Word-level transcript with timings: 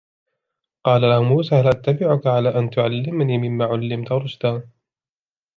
قال 0.85 1.01
له 1.01 1.23
موسى 1.23 1.55
هل 1.55 1.67
أتبعك 1.67 2.27
على 2.27 2.59
أن 2.59 2.69
تعلمن 2.69 3.27
مما 3.39 3.65
علمت 3.65 4.11
رشدا 4.11 4.69